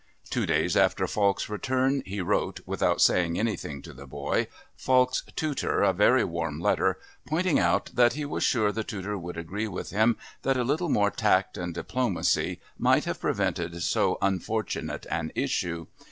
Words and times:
Two 0.31 0.47
days 0.47 0.75
after 0.75 1.05
Falk's 1.05 1.47
return 1.47 2.01
he 2.07 2.21
wrote 2.21 2.59
(without 2.65 3.01
saying 3.03 3.37
anything 3.37 3.83
to 3.83 3.93
the 3.93 4.07
boy) 4.07 4.47
Falk's 4.75 5.21
tutor 5.35 5.83
a 5.83 5.93
very 5.93 6.23
warm 6.23 6.59
letter, 6.59 6.97
pointing 7.27 7.59
out 7.59 7.91
that 7.93 8.13
he 8.13 8.25
was 8.25 8.43
sure 8.43 8.71
the 8.71 8.83
tutor 8.83 9.15
would 9.15 9.37
agree 9.37 9.67
with 9.67 9.91
him 9.91 10.17
that 10.41 10.57
a 10.57 10.63
little 10.63 10.89
more 10.89 11.11
tact 11.11 11.55
and 11.55 11.75
diplomacy 11.75 12.59
might 12.79 13.05
have 13.05 13.21
prevented 13.21 13.79
so 13.83 14.17
unfortunate 14.23 15.05
an 15.11 15.31
issue. 15.35 15.85